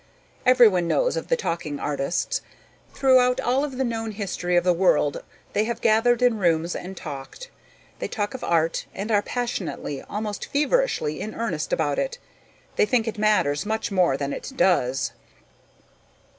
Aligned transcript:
Everyone 0.47 0.87
knows 0.87 1.15
of 1.15 1.27
the 1.27 1.37
talking 1.37 1.79
artists. 1.79 2.41
Throughout 2.91 3.39
all 3.39 3.63
of 3.63 3.77
the 3.77 3.83
known 3.83 4.13
history 4.13 4.55
of 4.55 4.63
the 4.63 4.73
world 4.73 5.21
they 5.53 5.65
have 5.65 5.79
gathered 5.79 6.23
in 6.23 6.39
rooms 6.39 6.73
and 6.75 6.97
talked. 6.97 7.51
They 7.99 8.07
talk 8.07 8.33
of 8.33 8.43
art 8.43 8.87
and 8.95 9.11
are 9.11 9.21
passionately, 9.21 10.01
almost 10.01 10.47
feverishly, 10.47 11.19
in 11.21 11.35
earnest 11.35 11.71
about 11.71 11.99
it. 11.99 12.17
They 12.77 12.85
think 12.87 13.07
it 13.07 13.19
matters 13.19 13.63
much 13.63 13.91
more 13.91 14.17
than 14.17 14.33
it 14.33 14.51
does. 14.55 15.11